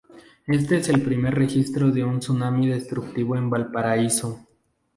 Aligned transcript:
Este 0.47 0.77
es 0.77 0.89
el 0.89 1.03
primer 1.03 1.35
registro 1.35 1.91
de 1.91 2.03
un 2.03 2.19
tsunami 2.21 2.67
destructivo 2.67 3.35
en 3.35 3.51
Valparaíso. 3.51 4.47